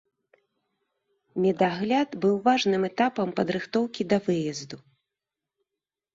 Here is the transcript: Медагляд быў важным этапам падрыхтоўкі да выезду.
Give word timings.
Медагляд 1.43 2.09
быў 2.23 2.35
важным 2.47 2.81
этапам 2.89 3.27
падрыхтоўкі 3.41 4.01
да 4.15 4.21
выезду. 4.31 4.77